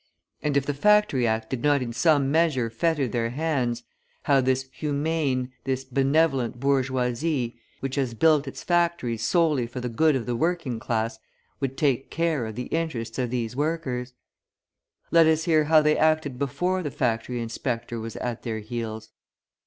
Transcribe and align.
And 0.41 0.57
if 0.57 0.65
the 0.65 0.73
Factory 0.73 1.27
Act 1.27 1.51
did 1.51 1.61
not 1.61 1.83
in 1.83 1.93
some 1.93 2.31
measure 2.31 2.71
fetter 2.71 3.07
their 3.07 3.29
hands, 3.29 3.83
how 4.23 4.41
this 4.41 4.67
"humane," 4.71 5.51
this 5.65 5.83
"benevolent" 5.83 6.59
bourgeoisie, 6.59 7.59
which 7.81 7.97
has 7.97 8.15
built 8.15 8.47
its 8.47 8.63
factories 8.63 9.21
solely 9.23 9.67
for 9.67 9.79
the 9.79 9.89
good 9.89 10.15
of 10.15 10.25
the 10.25 10.35
working 10.35 10.79
class, 10.79 11.19
would 11.59 11.77
take 11.77 12.09
care 12.09 12.47
of 12.47 12.55
the 12.55 12.65
interests 12.73 13.19
of 13.19 13.29
these 13.29 13.55
workers! 13.55 14.13
Let 15.11 15.27
us 15.27 15.43
hear 15.43 15.65
how 15.65 15.83
they 15.83 15.95
acted 15.95 16.39
before 16.39 16.81
the 16.81 16.89
factory 16.89 17.39
inspector 17.39 17.99
was 17.99 18.15
at 18.15 18.41
their 18.41 18.57
heels. 18.61 19.11